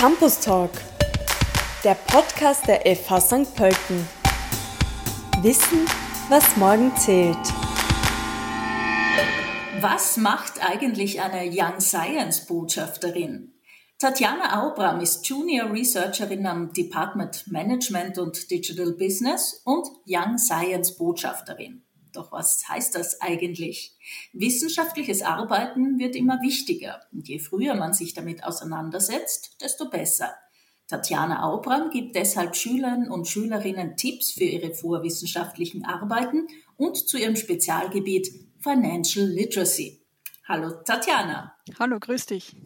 Campus 0.00 0.40
Talk, 0.40 0.70
der 1.84 1.92
Podcast 1.94 2.66
der 2.66 2.80
FH 2.96 3.20
St. 3.20 3.54
Pölten. 3.54 4.08
Wissen, 5.42 5.84
was 6.30 6.56
morgen 6.56 6.96
zählt. 6.96 7.36
Was 9.82 10.16
macht 10.16 10.66
eigentlich 10.66 11.20
eine 11.20 11.50
Young 11.52 11.82
Science 11.82 12.46
Botschafterin? 12.46 13.52
Tatjana 13.98 14.62
Aubram 14.62 15.00
ist 15.00 15.28
Junior 15.28 15.70
Researcherin 15.70 16.46
am 16.46 16.72
Department 16.72 17.44
Management 17.48 18.16
und 18.16 18.50
Digital 18.50 18.92
Business 18.92 19.60
und 19.66 19.86
Young 20.08 20.38
Science 20.38 20.96
Botschafterin. 20.96 21.84
Doch 22.12 22.32
was 22.32 22.68
heißt 22.68 22.94
das 22.94 23.20
eigentlich? 23.20 23.96
Wissenschaftliches 24.32 25.22
Arbeiten 25.22 25.98
wird 25.98 26.16
immer 26.16 26.40
wichtiger 26.42 27.00
und 27.12 27.28
je 27.28 27.38
früher 27.38 27.74
man 27.74 27.94
sich 27.94 28.14
damit 28.14 28.44
auseinandersetzt, 28.44 29.56
desto 29.60 29.88
besser. 29.88 30.34
Tatjana 30.88 31.44
Aubram 31.44 31.90
gibt 31.90 32.16
deshalb 32.16 32.56
Schülern 32.56 33.08
und 33.08 33.28
Schülerinnen 33.28 33.96
Tipps 33.96 34.32
für 34.32 34.44
ihre 34.44 34.74
vorwissenschaftlichen 34.74 35.84
Arbeiten 35.84 36.48
und 36.76 36.96
zu 36.96 37.16
ihrem 37.16 37.36
Spezialgebiet 37.36 38.28
Financial 38.58 39.24
Literacy. 39.24 40.04
Hallo 40.48 40.82
Tatjana. 40.84 41.54
Hallo, 41.78 41.98
grüß 42.00 42.26
dich. 42.26 42.56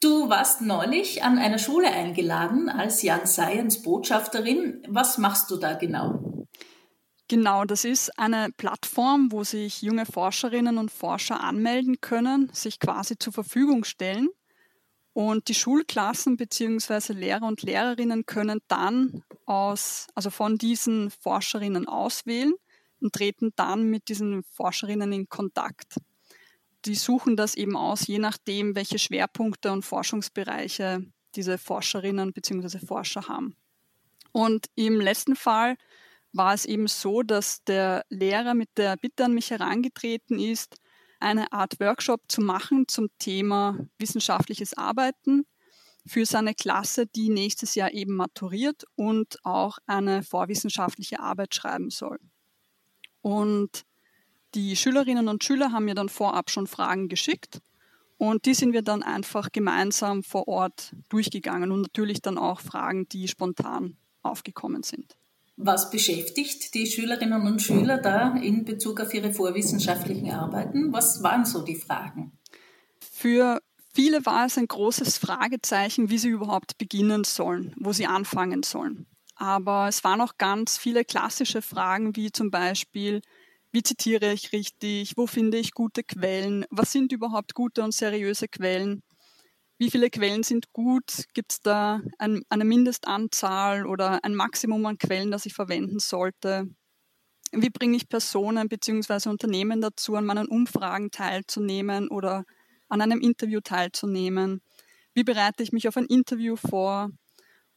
Du 0.00 0.30
warst 0.30 0.62
neulich 0.62 1.22
an 1.22 1.36
einer 1.36 1.58
Schule 1.58 1.92
eingeladen 1.92 2.70
als 2.70 3.04
Young 3.04 3.26
Science 3.26 3.82
Botschafterin. 3.82 4.82
Was 4.88 5.18
machst 5.18 5.50
du 5.50 5.56
da 5.58 5.74
genau? 5.74 6.39
Genau, 7.30 7.64
das 7.64 7.84
ist 7.84 8.18
eine 8.18 8.50
Plattform, 8.50 9.30
wo 9.30 9.44
sich 9.44 9.82
junge 9.82 10.04
Forscherinnen 10.04 10.78
und 10.78 10.90
Forscher 10.90 11.40
anmelden 11.40 12.00
können, 12.00 12.50
sich 12.52 12.80
quasi 12.80 13.16
zur 13.16 13.32
Verfügung 13.32 13.84
stellen. 13.84 14.30
Und 15.12 15.46
die 15.46 15.54
Schulklassen 15.54 16.36
bzw. 16.36 17.12
Lehrer 17.12 17.46
und 17.46 17.62
Lehrerinnen 17.62 18.26
können 18.26 18.58
dann 18.66 19.22
aus, 19.46 20.08
also 20.16 20.30
von 20.30 20.58
diesen 20.58 21.12
Forscherinnen 21.12 21.86
auswählen 21.86 22.52
und 23.00 23.12
treten 23.12 23.52
dann 23.54 23.84
mit 23.84 24.08
diesen 24.08 24.42
Forscherinnen 24.42 25.12
in 25.12 25.28
Kontakt. 25.28 25.98
Die 26.84 26.96
suchen 26.96 27.36
das 27.36 27.54
eben 27.54 27.76
aus, 27.76 28.08
je 28.08 28.18
nachdem, 28.18 28.74
welche 28.74 28.98
Schwerpunkte 28.98 29.70
und 29.70 29.84
Forschungsbereiche 29.84 31.06
diese 31.36 31.58
Forscherinnen 31.58 32.32
bzw. 32.32 32.84
Forscher 32.84 33.28
haben. 33.28 33.54
Und 34.32 34.66
im 34.74 35.00
letzten 35.00 35.36
Fall 35.36 35.76
war 36.32 36.54
es 36.54 36.64
eben 36.64 36.86
so, 36.86 37.22
dass 37.22 37.64
der 37.64 38.04
Lehrer 38.08 38.54
mit 38.54 38.70
der 38.76 38.96
Bitte 38.96 39.24
an 39.24 39.34
mich 39.34 39.50
herangetreten 39.50 40.38
ist, 40.38 40.76
eine 41.18 41.52
Art 41.52 41.80
Workshop 41.80 42.22
zu 42.28 42.40
machen 42.40 42.86
zum 42.88 43.08
Thema 43.18 43.78
wissenschaftliches 43.98 44.76
Arbeiten 44.76 45.44
für 46.06 46.24
seine 46.24 46.54
Klasse, 46.54 47.06
die 47.06 47.28
nächstes 47.28 47.74
Jahr 47.74 47.92
eben 47.92 48.14
maturiert 48.14 48.84
und 48.96 49.36
auch 49.44 49.78
eine 49.86 50.22
vorwissenschaftliche 50.22 51.20
Arbeit 51.20 51.54
schreiben 51.54 51.90
soll. 51.90 52.18
Und 53.20 53.84
die 54.54 54.76
Schülerinnen 54.76 55.28
und 55.28 55.44
Schüler 55.44 55.72
haben 55.72 55.84
mir 55.84 55.94
dann 55.94 56.08
vorab 56.08 56.50
schon 56.50 56.66
Fragen 56.66 57.08
geschickt 57.08 57.60
und 58.16 58.46
die 58.46 58.54
sind 58.54 58.72
wir 58.72 58.82
dann 58.82 59.02
einfach 59.02 59.52
gemeinsam 59.52 60.22
vor 60.22 60.48
Ort 60.48 60.96
durchgegangen 61.08 61.70
und 61.70 61.82
natürlich 61.82 62.22
dann 62.22 62.38
auch 62.38 62.60
Fragen, 62.60 63.08
die 63.08 63.28
spontan 63.28 63.96
aufgekommen 64.22 64.82
sind. 64.82 65.19
Was 65.62 65.90
beschäftigt 65.90 66.72
die 66.72 66.86
Schülerinnen 66.86 67.46
und 67.46 67.60
Schüler 67.60 67.98
da 67.98 68.34
in 68.36 68.64
Bezug 68.64 68.98
auf 68.98 69.12
ihre 69.12 69.30
vorwissenschaftlichen 69.30 70.30
Arbeiten? 70.30 70.90
Was 70.90 71.22
waren 71.22 71.44
so 71.44 71.62
die 71.62 71.76
Fragen? 71.76 72.32
Für 72.98 73.60
viele 73.92 74.24
war 74.24 74.46
es 74.46 74.56
ein 74.56 74.66
großes 74.66 75.18
Fragezeichen, 75.18 76.08
wie 76.08 76.16
sie 76.16 76.30
überhaupt 76.30 76.78
beginnen 76.78 77.24
sollen, 77.24 77.74
wo 77.78 77.92
sie 77.92 78.06
anfangen 78.06 78.62
sollen. 78.62 79.06
Aber 79.36 79.88
es 79.88 80.02
waren 80.02 80.22
auch 80.22 80.38
ganz 80.38 80.78
viele 80.78 81.04
klassische 81.04 81.60
Fragen, 81.60 82.16
wie 82.16 82.32
zum 82.32 82.50
Beispiel, 82.50 83.20
wie 83.70 83.82
zitiere 83.82 84.32
ich 84.32 84.52
richtig, 84.52 85.12
wo 85.18 85.26
finde 85.26 85.58
ich 85.58 85.74
gute 85.74 86.02
Quellen, 86.02 86.64
was 86.70 86.92
sind 86.92 87.12
überhaupt 87.12 87.52
gute 87.52 87.82
und 87.82 87.92
seriöse 87.92 88.48
Quellen, 88.48 89.02
wie 89.80 89.90
viele 89.90 90.10
Quellen 90.10 90.42
sind 90.42 90.74
gut? 90.74 91.24
Gibt 91.32 91.52
es 91.52 91.62
da 91.62 92.02
ein, 92.18 92.42
eine 92.50 92.66
Mindestanzahl 92.66 93.86
oder 93.86 94.22
ein 94.24 94.34
Maximum 94.34 94.84
an 94.84 94.98
Quellen, 94.98 95.30
das 95.30 95.46
ich 95.46 95.54
verwenden 95.54 96.00
sollte? 96.00 96.68
Wie 97.52 97.70
bringe 97.70 97.96
ich 97.96 98.08
Personen 98.08 98.68
bzw. 98.68 99.30
Unternehmen 99.30 99.80
dazu, 99.80 100.16
an 100.16 100.26
meinen 100.26 100.48
Umfragen 100.48 101.10
teilzunehmen 101.10 102.08
oder 102.08 102.44
an 102.90 103.00
einem 103.00 103.22
Interview 103.22 103.60
teilzunehmen? 103.60 104.60
Wie 105.14 105.24
bereite 105.24 105.62
ich 105.62 105.72
mich 105.72 105.88
auf 105.88 105.96
ein 105.96 106.04
Interview 106.04 106.56
vor? 106.56 107.08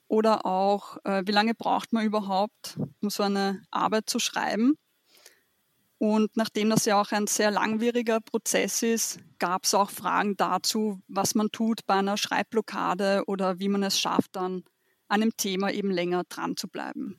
Oder 0.10 0.46
auch, 0.46 0.98
äh, 1.06 1.24
wie 1.26 1.32
lange 1.32 1.56
braucht 1.56 1.94
man 1.94 2.06
überhaupt, 2.06 2.78
um 3.02 3.10
so 3.10 3.24
eine 3.24 3.64
Arbeit 3.72 4.10
zu 4.10 4.20
schreiben? 4.20 4.78
Und 6.04 6.36
nachdem 6.36 6.70
das 6.70 6.84
ja 6.84 7.00
auch 7.00 7.14
ein 7.14 7.28
sehr 7.28 7.50
langwieriger 7.50 8.20
Prozess 8.20 8.84
ist, 8.84 9.20
gab 9.40 9.64
es 9.64 9.74
auch 9.74 9.90
Fragen 9.90 10.36
dazu, 10.36 11.00
was 11.08 11.34
man 11.34 11.50
tut 11.50 11.86
bei 11.86 11.94
einer 11.94 12.18
Schreibblockade 12.18 13.24
oder 13.26 13.60
wie 13.60 13.70
man 13.70 13.84
es 13.84 13.98
schafft, 13.98 14.36
an 14.36 14.66
einem 15.08 15.38
Thema 15.38 15.72
eben 15.72 15.92
länger 15.92 16.26
dran 16.28 16.58
zu 16.58 16.68
bleiben. 16.68 17.18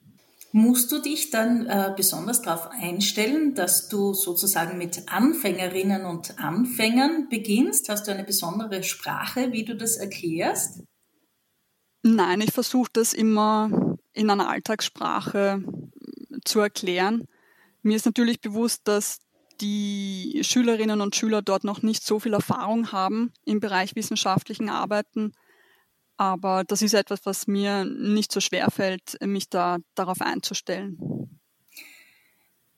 Musst 0.52 0.92
du 0.92 0.98
dich 0.98 1.30
dann 1.30 1.64
äh, 1.64 1.94
besonders 1.96 2.42
darauf 2.42 2.68
einstellen, 2.72 3.54
dass 3.54 3.88
du 3.88 4.12
sozusagen 4.12 4.76
mit 4.76 5.10
Anfängerinnen 5.10 6.04
und 6.04 6.38
Anfängern 6.38 7.30
beginnst? 7.30 7.88
Hast 7.88 8.06
du 8.06 8.12
eine 8.12 8.24
besondere 8.24 8.82
Sprache, 8.82 9.50
wie 9.52 9.64
du 9.64 9.74
das 9.76 9.96
erklärst? 9.96 10.82
Nein, 12.02 12.42
ich 12.42 12.52
versuche 12.52 12.90
das 12.92 13.14
immer 13.14 13.96
in 14.12 14.28
einer 14.28 14.50
Alltagssprache 14.50 15.64
zu 16.44 16.60
erklären. 16.60 17.26
Mir 17.84 17.96
ist 17.96 18.06
natürlich 18.06 18.40
bewusst, 18.40 18.88
dass 18.88 19.18
die 19.60 20.40
Schülerinnen 20.42 21.02
und 21.02 21.14
Schüler 21.14 21.42
dort 21.42 21.64
noch 21.64 21.82
nicht 21.82 22.02
so 22.02 22.18
viel 22.18 22.32
Erfahrung 22.32 22.92
haben 22.92 23.30
im 23.44 23.60
Bereich 23.60 23.94
wissenschaftlichen 23.94 24.70
Arbeiten. 24.70 25.32
Aber 26.16 26.64
das 26.64 26.80
ist 26.80 26.94
etwas, 26.94 27.26
was 27.26 27.46
mir 27.46 27.84
nicht 27.84 28.32
so 28.32 28.40
schwer 28.40 28.70
fällt, 28.70 29.20
mich 29.20 29.50
da 29.50 29.78
darauf 29.94 30.22
einzustellen. 30.22 30.98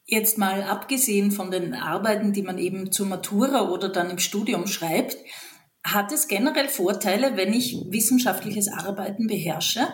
Jetzt 0.06 0.38
mal 0.38 0.64
abgesehen 0.64 1.30
von 1.30 1.52
den 1.52 1.74
Arbeiten, 1.74 2.32
die 2.32 2.42
man 2.42 2.58
eben 2.58 2.90
zur 2.90 3.06
Matura 3.06 3.68
oder 3.70 3.88
dann 3.88 4.10
im 4.10 4.18
Studium 4.18 4.66
schreibt, 4.66 5.16
hat 5.84 6.10
es 6.10 6.26
generell 6.26 6.68
Vorteile, 6.68 7.36
wenn 7.36 7.52
ich 7.52 7.76
wissenschaftliches 7.90 8.66
Arbeiten 8.66 9.28
beherrsche? 9.28 9.86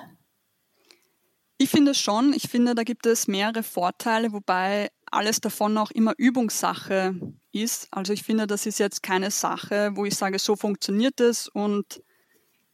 Ich 1.59 1.69
finde 1.71 1.95
schon. 1.95 2.33
Ich 2.33 2.49
finde, 2.49 2.75
da 2.75 2.83
gibt 2.83 3.06
es 3.06 3.28
mehrere 3.28 3.62
Vorteile, 3.62 4.33
wobei 4.33 4.89
alles 5.12 5.41
davon 5.41 5.77
auch 5.78 5.91
immer 5.91 6.15
Übungssache 6.17 7.15
ist. 7.53 7.89
Also 7.91 8.12
ich 8.12 8.23
finde, 8.23 8.47
das 8.47 8.67
ist 8.67 8.78
jetzt 8.78 9.03
keine 9.03 9.31
Sache, 9.31 9.93
wo 9.95 10.05
ich 10.05 10.15
sage, 10.15 10.39
so 10.39 10.56
funktioniert 10.56 11.21
es 11.21 11.49
und 11.49 12.03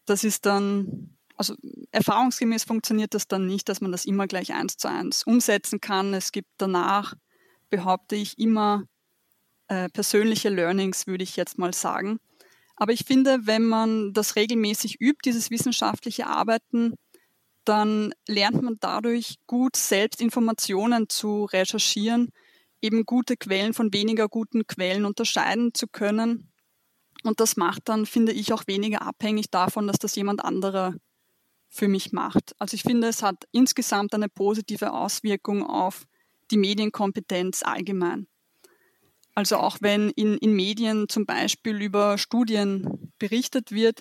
das 0.07 0.25
ist 0.25 0.47
dann, 0.47 1.17
also 1.37 1.55
erfahrungsgemäß 1.91 2.65
funktioniert 2.65 3.15
das 3.15 3.29
dann 3.29 3.47
nicht, 3.47 3.69
dass 3.69 3.81
man 3.81 3.93
das 3.93 4.07
immer 4.07 4.27
gleich 4.27 4.53
eins 4.53 4.77
zu 4.77 4.89
eins 4.89 5.25
umsetzen 5.25 5.81
kann. 5.81 6.15
Es 6.15 6.33
gibt 6.33 6.49
danach, 6.59 7.15
behaupte 7.71 8.17
ich, 8.17 8.39
immer 8.39 8.85
äh, 9.69 9.89
persönliche 9.91 10.49
Learnings, 10.49 11.07
würde 11.07 11.25
ich 11.25 11.37
jetzt 11.37 11.59
mal 11.59 11.75
sagen. 11.75 12.21
Aber 12.77 12.93
ich 12.93 13.05
finde, 13.05 13.41
wenn 13.43 13.65
man 13.65 14.13
das 14.13 14.37
regelmäßig 14.37 15.01
übt, 15.01 15.21
dieses 15.25 15.51
wissenschaftliche 15.51 16.29
Arbeiten, 16.29 16.95
dann 17.69 18.15
lernt 18.27 18.63
man 18.63 18.77
dadurch 18.81 19.37
gut 19.47 19.77
selbst 19.77 20.21
Informationen 20.21 21.09
zu 21.09 21.45
recherchieren, 21.45 22.31
eben 22.81 23.05
gute 23.05 23.37
Quellen 23.37 23.75
von 23.75 23.93
weniger 23.93 24.29
guten 24.29 24.67
Quellen 24.67 25.05
unterscheiden 25.05 25.75
zu 25.75 25.87
können. 25.87 26.51
Und 27.25 27.41
das 27.41 27.57
macht 27.57 27.89
dann, 27.89 28.07
finde 28.07 28.33
ich, 28.33 28.53
auch 28.53 28.67
weniger 28.67 29.03
abhängig 29.03 29.51
davon, 29.51 29.87
dass 29.87 29.99
das 29.99 30.15
jemand 30.15 30.45
anderer 30.45 30.95
für 31.69 31.89
mich 31.89 32.13
macht. 32.13 32.55
Also 32.59 32.75
ich 32.75 32.83
finde, 32.83 33.09
es 33.09 33.23
hat 33.23 33.45
insgesamt 33.53 34.15
eine 34.15 34.29
positive 34.29 34.93
Auswirkung 34.93 35.65
auf 35.65 36.07
die 36.51 36.57
Medienkompetenz 36.57 37.63
allgemein. 37.63 38.27
Also 39.35 39.59
auch 39.59 39.79
wenn 39.81 40.11
in, 40.11 40.39
in 40.39 40.55
Medien 40.55 41.09
zum 41.09 41.27
Beispiel 41.27 41.81
über 41.83 42.19
Studien 42.19 43.13
berichtet 43.19 43.73
wird, 43.73 44.01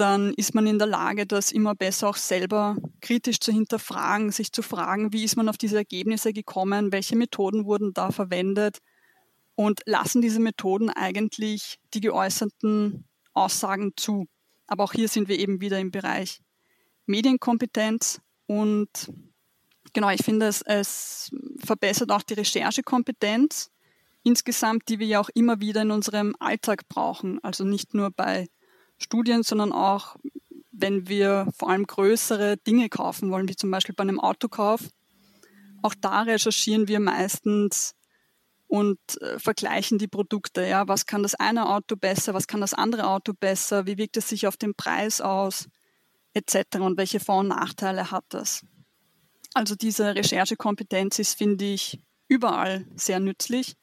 dann 0.00 0.32
ist 0.34 0.54
man 0.54 0.66
in 0.66 0.78
der 0.78 0.88
Lage, 0.88 1.26
das 1.26 1.52
immer 1.52 1.74
besser 1.74 2.08
auch 2.08 2.16
selber 2.16 2.76
kritisch 3.02 3.38
zu 3.38 3.52
hinterfragen, 3.52 4.32
sich 4.32 4.50
zu 4.50 4.62
fragen, 4.62 5.12
wie 5.12 5.24
ist 5.24 5.36
man 5.36 5.48
auf 5.48 5.58
diese 5.58 5.76
Ergebnisse 5.76 6.32
gekommen, 6.32 6.90
welche 6.90 7.16
Methoden 7.16 7.66
wurden 7.66 7.92
da 7.92 8.10
verwendet 8.10 8.78
und 9.56 9.80
lassen 9.84 10.22
diese 10.22 10.40
Methoden 10.40 10.88
eigentlich 10.88 11.78
die 11.92 12.00
geäußerten 12.00 13.04
Aussagen 13.34 13.92
zu. 13.96 14.26
Aber 14.66 14.84
auch 14.84 14.94
hier 14.94 15.08
sind 15.08 15.28
wir 15.28 15.38
eben 15.38 15.60
wieder 15.60 15.78
im 15.78 15.90
Bereich 15.90 16.40
Medienkompetenz 17.04 18.20
und 18.46 19.12
genau, 19.92 20.08
ich 20.08 20.24
finde, 20.24 20.46
es, 20.46 20.62
es 20.62 21.30
verbessert 21.58 22.10
auch 22.10 22.22
die 22.22 22.34
Recherchekompetenz 22.34 23.70
insgesamt, 24.22 24.88
die 24.88 24.98
wir 24.98 25.06
ja 25.06 25.20
auch 25.20 25.30
immer 25.34 25.60
wieder 25.60 25.82
in 25.82 25.90
unserem 25.90 26.34
Alltag 26.38 26.88
brauchen. 26.88 27.42
Also 27.42 27.64
nicht 27.64 27.94
nur 27.94 28.10
bei 28.10 28.48
Studien, 29.00 29.42
sondern 29.42 29.72
auch 29.72 30.16
wenn 30.72 31.08
wir 31.08 31.48
vor 31.56 31.70
allem 31.70 31.86
größere 31.86 32.56
Dinge 32.56 32.88
kaufen 32.88 33.30
wollen, 33.30 33.48
wie 33.48 33.56
zum 33.56 33.70
Beispiel 33.70 33.94
bei 33.94 34.02
einem 34.02 34.20
Autokauf, 34.20 34.80
auch 35.82 35.94
da 36.00 36.22
recherchieren 36.22 36.88
wir 36.88 37.00
meistens 37.00 37.94
und 38.66 38.98
äh, 39.20 39.38
vergleichen 39.38 39.98
die 39.98 40.08
Produkte. 40.08 40.66
Ja, 40.66 40.86
was 40.88 41.06
kann 41.06 41.22
das 41.22 41.34
eine 41.34 41.68
Auto 41.68 41.96
besser, 41.96 42.34
was 42.34 42.46
kann 42.46 42.60
das 42.60 42.74
andere 42.74 43.08
Auto 43.08 43.32
besser, 43.32 43.86
wie 43.86 43.98
wirkt 43.98 44.16
es 44.16 44.28
sich 44.28 44.46
auf 44.46 44.56
den 44.56 44.74
Preis 44.74 45.20
aus, 45.20 45.68
etc. 46.34 46.78
und 46.78 46.96
welche 46.96 47.20
Vor- 47.20 47.40
und 47.40 47.48
Nachteile 47.48 48.10
hat 48.10 48.24
das. 48.28 48.64
Also 49.54 49.74
diese 49.74 50.14
Recherchekompetenz 50.14 51.18
ist, 51.18 51.36
finde 51.36 51.64
ich, 51.64 52.00
überall 52.28 52.86
sehr 52.94 53.18
nützlich. 53.18 53.74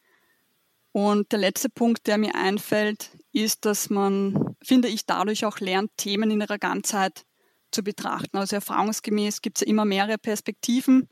Und 0.93 1.31
der 1.31 1.39
letzte 1.39 1.69
Punkt, 1.69 2.07
der 2.07 2.17
mir 2.17 2.35
einfällt, 2.35 3.11
ist, 3.33 3.65
dass 3.65 3.89
man, 3.89 4.46
finde 4.67 4.89
ich, 4.89 5.05
dadurch 5.05 5.45
auch 5.45 5.59
lernt, 5.61 5.91
Themen 5.95 6.29
in 6.29 6.41
ihrer 6.41 6.57
Ganzheit 6.57 7.25
zu 7.71 7.83
betrachten. 7.83 8.37
Also 8.37 8.57
erfahrungsgemäß 8.57 9.41
gibt 9.41 9.57
es 9.57 9.61
ja 9.61 9.67
immer 9.67 9.85
mehrere 9.85 10.17
Perspektiven, 10.17 11.07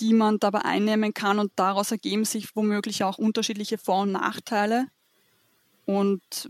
die 0.00 0.12
man 0.12 0.40
dabei 0.40 0.64
einnehmen 0.64 1.14
kann 1.14 1.38
und 1.38 1.52
daraus 1.54 1.92
ergeben 1.92 2.24
sich 2.24 2.56
womöglich 2.56 3.04
auch 3.04 3.16
unterschiedliche 3.16 3.78
Vor- 3.78 4.02
und 4.02 4.12
Nachteile. 4.12 4.88
Und 5.86 6.48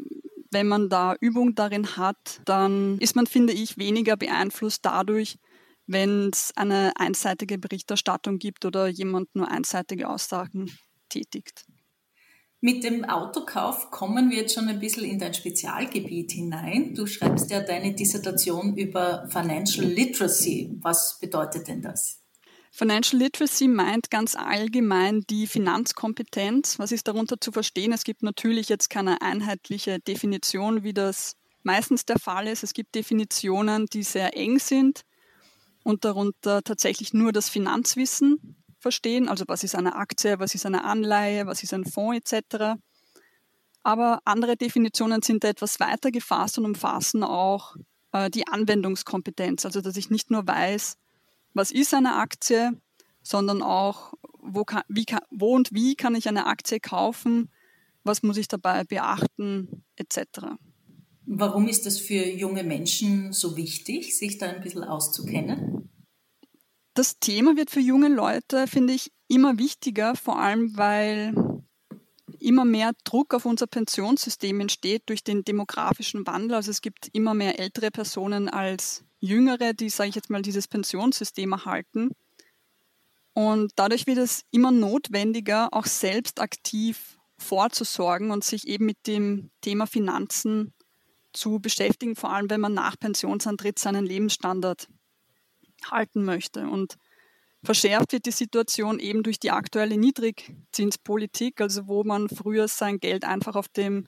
wenn 0.50 0.66
man 0.66 0.88
da 0.88 1.14
Übung 1.20 1.54
darin 1.54 1.98
hat, 1.98 2.40
dann 2.46 2.98
ist 3.00 3.14
man, 3.14 3.26
finde 3.26 3.52
ich, 3.52 3.76
weniger 3.76 4.16
beeinflusst 4.16 4.86
dadurch, 4.86 5.36
wenn 5.86 6.30
es 6.32 6.52
eine 6.56 6.92
einseitige 6.96 7.58
Berichterstattung 7.58 8.38
gibt 8.38 8.64
oder 8.64 8.88
jemand 8.88 9.34
nur 9.34 9.50
einseitige 9.50 10.08
Aussagen 10.08 10.72
tätigt. 11.10 11.66
Mit 12.60 12.82
dem 12.82 13.04
Autokauf 13.04 13.92
kommen 13.92 14.30
wir 14.30 14.38
jetzt 14.38 14.54
schon 14.54 14.68
ein 14.68 14.80
bisschen 14.80 15.04
in 15.04 15.20
dein 15.20 15.32
Spezialgebiet 15.32 16.32
hinein. 16.32 16.92
Du 16.92 17.06
schreibst 17.06 17.52
ja 17.52 17.60
deine 17.60 17.94
Dissertation 17.94 18.76
über 18.76 19.28
Financial 19.28 19.86
Literacy. 19.86 20.76
Was 20.80 21.18
bedeutet 21.20 21.68
denn 21.68 21.82
das? 21.82 22.20
Financial 22.72 23.20
Literacy 23.20 23.68
meint 23.68 24.10
ganz 24.10 24.34
allgemein 24.34 25.22
die 25.30 25.46
Finanzkompetenz. 25.46 26.80
Was 26.80 26.90
ist 26.90 27.06
darunter 27.06 27.40
zu 27.40 27.52
verstehen? 27.52 27.92
Es 27.92 28.02
gibt 28.02 28.24
natürlich 28.24 28.68
jetzt 28.68 28.90
keine 28.90 29.22
einheitliche 29.22 30.00
Definition, 30.00 30.82
wie 30.82 30.92
das 30.92 31.36
meistens 31.62 32.06
der 32.06 32.18
Fall 32.18 32.48
ist. 32.48 32.64
Es 32.64 32.72
gibt 32.72 32.96
Definitionen, 32.96 33.86
die 33.86 34.02
sehr 34.02 34.36
eng 34.36 34.58
sind 34.58 35.02
und 35.84 36.04
darunter 36.04 36.62
tatsächlich 36.62 37.14
nur 37.14 37.30
das 37.30 37.48
Finanzwissen 37.48 38.56
verstehen, 38.78 39.28
also 39.28 39.44
was 39.48 39.64
ist 39.64 39.74
eine 39.74 39.96
Aktie, 39.96 40.38
was 40.38 40.54
ist 40.54 40.66
eine 40.66 40.84
Anleihe, 40.84 41.46
was 41.46 41.62
ist 41.62 41.74
ein 41.74 41.84
Fonds 41.84 42.32
etc. 42.32 42.80
Aber 43.82 44.20
andere 44.24 44.56
Definitionen 44.56 45.22
sind 45.22 45.44
etwas 45.44 45.80
weiter 45.80 46.10
gefasst 46.10 46.58
und 46.58 46.64
umfassen 46.64 47.22
auch 47.22 47.76
äh, 48.12 48.30
die 48.30 48.46
Anwendungskompetenz, 48.46 49.64
also 49.64 49.80
dass 49.80 49.96
ich 49.96 50.10
nicht 50.10 50.30
nur 50.30 50.46
weiß, 50.46 50.96
was 51.54 51.70
ist 51.70 51.94
eine 51.94 52.16
Aktie, 52.16 52.72
sondern 53.22 53.62
auch, 53.62 54.14
wo, 54.40 54.64
kann, 54.64 54.82
wie 54.88 55.04
kann, 55.04 55.20
wo 55.30 55.54
und 55.54 55.72
wie 55.72 55.94
kann 55.94 56.14
ich 56.14 56.28
eine 56.28 56.46
Aktie 56.46 56.80
kaufen, 56.80 57.50
was 58.04 58.22
muss 58.22 58.36
ich 58.36 58.48
dabei 58.48 58.84
beachten 58.84 59.84
etc. 59.96 60.56
Warum 61.26 61.68
ist 61.68 61.86
es 61.86 61.98
für 61.98 62.24
junge 62.26 62.64
Menschen 62.64 63.32
so 63.32 63.56
wichtig, 63.56 64.16
sich 64.16 64.38
da 64.38 64.46
ein 64.46 64.62
bisschen 64.62 64.84
auszukennen? 64.84 65.87
Das 66.98 67.20
Thema 67.20 67.56
wird 67.56 67.70
für 67.70 67.78
junge 67.78 68.08
Leute, 68.08 68.66
finde 68.66 68.92
ich, 68.92 69.12
immer 69.28 69.56
wichtiger, 69.56 70.16
vor 70.16 70.40
allem 70.40 70.76
weil 70.76 71.32
immer 72.40 72.64
mehr 72.64 72.90
Druck 73.04 73.34
auf 73.34 73.46
unser 73.46 73.68
Pensionssystem 73.68 74.58
entsteht 74.58 75.04
durch 75.06 75.22
den 75.22 75.44
demografischen 75.44 76.26
Wandel. 76.26 76.56
Also 76.56 76.72
es 76.72 76.82
gibt 76.82 77.08
immer 77.12 77.34
mehr 77.34 77.60
ältere 77.60 77.92
Personen 77.92 78.48
als 78.48 79.04
jüngere, 79.20 79.74
die, 79.74 79.90
sage 79.90 80.08
ich 80.08 80.16
jetzt 80.16 80.28
mal, 80.28 80.42
dieses 80.42 80.66
Pensionssystem 80.66 81.52
erhalten. 81.52 82.10
Und 83.32 83.70
dadurch 83.76 84.08
wird 84.08 84.18
es 84.18 84.42
immer 84.50 84.72
notwendiger, 84.72 85.68
auch 85.70 85.86
selbst 85.86 86.40
aktiv 86.40 87.16
vorzusorgen 87.36 88.32
und 88.32 88.42
sich 88.42 88.66
eben 88.66 88.86
mit 88.86 89.06
dem 89.06 89.52
Thema 89.60 89.86
Finanzen 89.86 90.74
zu 91.32 91.60
beschäftigen, 91.60 92.16
vor 92.16 92.32
allem 92.32 92.50
wenn 92.50 92.60
man 92.60 92.74
nach 92.74 92.98
Pensionsantritt 92.98 93.78
seinen 93.78 94.04
Lebensstandard 94.04 94.88
halten 95.90 96.24
möchte. 96.24 96.68
Und 96.68 96.96
verschärft 97.62 98.12
wird 98.12 98.26
die 98.26 98.32
Situation 98.32 98.98
eben 98.98 99.22
durch 99.22 99.38
die 99.38 99.50
aktuelle 99.50 99.96
Niedrigzinspolitik, 99.96 101.60
also 101.60 101.88
wo 101.88 102.04
man 102.04 102.28
früher 102.28 102.68
sein 102.68 102.98
Geld 102.98 103.24
einfach 103.24 103.56
auf 103.56 103.68
dem 103.68 104.06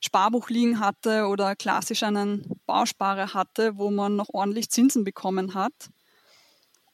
Sparbuch 0.00 0.48
liegen 0.48 0.80
hatte 0.80 1.26
oder 1.26 1.54
klassisch 1.54 2.02
einen 2.02 2.44
Bausparer 2.66 3.34
hatte, 3.34 3.76
wo 3.76 3.90
man 3.90 4.16
noch 4.16 4.28
ordentlich 4.32 4.70
Zinsen 4.70 5.04
bekommen 5.04 5.54
hat, 5.54 5.90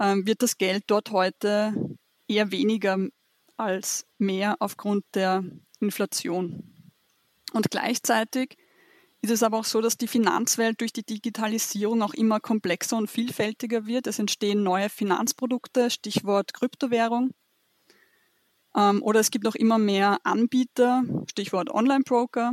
ähm, 0.00 0.26
wird 0.26 0.42
das 0.42 0.58
Geld 0.58 0.84
dort 0.88 1.10
heute 1.12 1.72
eher 2.26 2.50
weniger 2.50 2.98
als 3.56 4.06
mehr 4.18 4.56
aufgrund 4.58 5.04
der 5.14 5.44
Inflation. 5.80 6.92
Und 7.52 7.70
gleichzeitig 7.70 8.56
ist 9.22 9.30
es 9.30 9.42
aber 9.42 9.58
auch 9.58 9.64
so, 9.64 9.80
dass 9.80 9.96
die 9.96 10.06
Finanzwelt 10.06 10.80
durch 10.80 10.92
die 10.92 11.04
Digitalisierung 11.04 12.02
auch 12.02 12.14
immer 12.14 12.40
komplexer 12.40 12.96
und 12.96 13.10
vielfältiger 13.10 13.86
wird. 13.86 14.06
Es 14.06 14.18
entstehen 14.18 14.62
neue 14.62 14.88
Finanzprodukte, 14.88 15.90
Stichwort 15.90 16.54
Kryptowährung. 16.54 17.32
Ähm, 18.76 19.02
oder 19.02 19.20
es 19.20 19.30
gibt 19.30 19.46
auch 19.48 19.54
immer 19.54 19.78
mehr 19.78 20.18
Anbieter, 20.22 21.02
Stichwort 21.28 21.70
Online-Broker. 21.70 22.52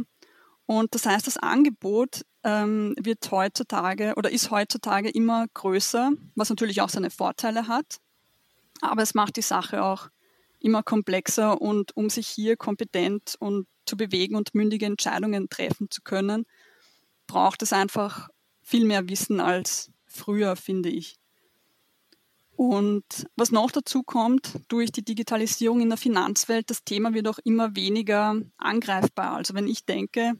Und 0.65 0.95
das 0.95 1.05
heißt, 1.05 1.27
das 1.27 1.37
Angebot 1.37 2.25
ähm, 2.43 2.95
wird 2.99 3.29
heutzutage 3.29 4.13
oder 4.15 4.31
ist 4.31 4.49
heutzutage 4.49 5.09
immer 5.09 5.45
größer, 5.53 6.11
was 6.35 6.49
natürlich 6.49 6.81
auch 6.81 6.89
seine 6.89 7.09
Vorteile 7.09 7.67
hat. 7.67 7.97
Aber 8.81 9.01
es 9.01 9.13
macht 9.13 9.35
die 9.35 9.41
Sache 9.41 9.83
auch 9.83 10.09
immer 10.59 10.81
komplexer 10.81 11.61
und 11.61 11.95
um 11.95 12.09
sich 12.09 12.27
hier 12.27 12.55
kompetent 12.55 13.35
und 13.39 13.67
zu 13.85 13.97
bewegen 13.97 14.35
und 14.35 14.55
mündige 14.55 14.85
Entscheidungen 14.85 15.49
treffen 15.49 15.89
zu 15.89 16.01
können, 16.01 16.45
braucht 17.27 17.61
es 17.61 17.73
einfach 17.73 18.29
viel 18.61 18.85
mehr 18.85 19.09
Wissen 19.09 19.39
als 19.39 19.91
früher, 20.05 20.55
finde 20.55 20.89
ich. 20.89 21.17
Und 22.55 23.03
was 23.35 23.51
noch 23.51 23.71
dazu 23.71 24.03
kommt, 24.03 24.59
durch 24.67 24.91
die 24.91 25.03
Digitalisierung 25.03 25.81
in 25.81 25.89
der 25.89 25.97
Finanzwelt, 25.97 26.69
das 26.69 26.83
Thema 26.83 27.13
wird 27.13 27.27
auch 27.27 27.39
immer 27.43 27.75
weniger 27.75 28.39
angreifbar. 28.57 29.35
Also 29.35 29.55
wenn 29.55 29.67
ich 29.67 29.85
denke, 29.85 30.33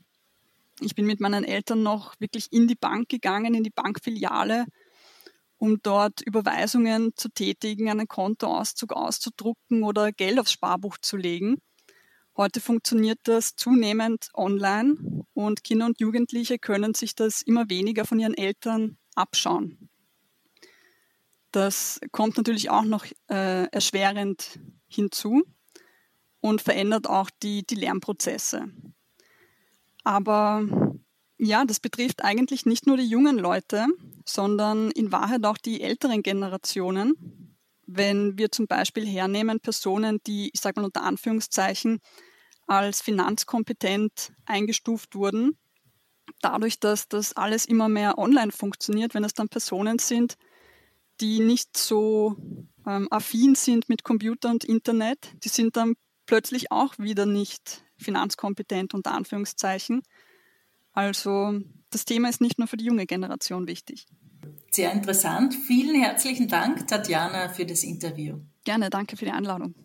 ich 0.79 0.95
bin 0.95 1.05
mit 1.05 1.19
meinen 1.19 1.43
Eltern 1.43 1.83
noch 1.83 2.13
wirklich 2.19 2.47
in 2.51 2.67
die 2.67 2.75
Bank 2.75 3.09
gegangen, 3.09 3.55
in 3.55 3.63
die 3.63 3.71
Bankfiliale, 3.71 4.65
um 5.57 5.79
dort 5.81 6.21
Überweisungen 6.21 7.13
zu 7.15 7.29
tätigen, 7.29 7.89
einen 7.89 8.07
Kontoauszug 8.07 8.93
auszudrucken 8.93 9.83
oder 9.83 10.11
Geld 10.11 10.39
aufs 10.39 10.51
Sparbuch 10.51 10.97
zu 10.99 11.17
legen. 11.17 11.57
Heute 12.35 12.61
funktioniert 12.61 13.19
das 13.25 13.55
zunehmend 13.55 14.29
online 14.33 15.23
und 15.33 15.63
Kinder 15.63 15.85
und 15.85 15.99
Jugendliche 15.99 16.57
können 16.57 16.95
sich 16.95 17.13
das 17.13 17.43
immer 17.43 17.69
weniger 17.69 18.05
von 18.05 18.19
ihren 18.19 18.33
Eltern 18.33 18.97
abschauen. 19.13 19.89
Das 21.51 22.01
kommt 22.11 22.37
natürlich 22.37 22.71
auch 22.71 22.85
noch 22.85 23.05
äh, 23.29 23.65
erschwerend 23.65 24.59
hinzu 24.87 25.43
und 26.39 26.63
verändert 26.63 27.07
auch 27.07 27.29
die, 27.43 27.63
die 27.67 27.75
Lernprozesse. 27.75 28.65
Aber 30.03 30.67
ja, 31.37 31.65
das 31.65 31.79
betrifft 31.79 32.23
eigentlich 32.23 32.65
nicht 32.65 32.87
nur 32.87 32.97
die 32.97 33.07
jungen 33.07 33.37
Leute, 33.37 33.85
sondern 34.25 34.89
in 34.89 35.11
Wahrheit 35.11 35.45
auch 35.45 35.59
die 35.59 35.81
älteren 35.81 36.23
Generationen 36.23 37.42
wenn 37.85 38.37
wir 38.37 38.51
zum 38.51 38.67
Beispiel 38.67 39.05
hernehmen 39.05 39.59
Personen, 39.59 40.19
die, 40.25 40.49
ich 40.53 40.61
sage 40.61 40.79
mal 40.79 40.85
unter 40.85 41.03
Anführungszeichen, 41.03 41.99
als 42.67 43.01
finanzkompetent 43.01 44.31
eingestuft 44.45 45.15
wurden, 45.15 45.57
dadurch, 46.41 46.79
dass 46.79 47.07
das 47.07 47.35
alles 47.35 47.65
immer 47.65 47.89
mehr 47.89 48.17
online 48.17 48.51
funktioniert, 48.51 49.13
wenn 49.13 49.23
es 49.23 49.33
dann 49.33 49.49
Personen 49.49 49.99
sind, 49.99 50.35
die 51.21 51.39
nicht 51.39 51.77
so 51.77 52.35
ähm, 52.87 53.07
affin 53.11 53.55
sind 53.55 53.89
mit 53.89 54.03
Computer 54.03 54.49
und 54.49 54.63
Internet, 54.63 55.31
die 55.43 55.49
sind 55.49 55.75
dann 55.75 55.93
plötzlich 56.25 56.71
auch 56.71 56.97
wieder 56.97 57.25
nicht 57.25 57.83
finanzkompetent 57.97 58.93
unter 58.93 59.11
Anführungszeichen. 59.11 60.01
Also 60.93 61.59
das 61.89 62.05
Thema 62.05 62.29
ist 62.29 62.41
nicht 62.41 62.59
nur 62.59 62.67
für 62.67 62.77
die 62.77 62.85
junge 62.85 63.05
Generation 63.05 63.67
wichtig. 63.67 64.05
Sehr 64.73 64.91
interessant. 64.91 65.53
Vielen 65.53 66.01
herzlichen 66.01 66.47
Dank, 66.47 66.87
Tatjana, 66.87 67.49
für 67.49 67.65
das 67.65 67.83
Interview. 67.83 68.39
Gerne, 68.63 68.89
danke 68.89 69.17
für 69.17 69.25
die 69.25 69.31
Einladung. 69.31 69.75